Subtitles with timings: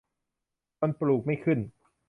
[0.81, 1.59] มันปลูกไม่ขึ้น!